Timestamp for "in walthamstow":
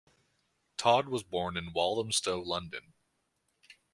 1.55-2.39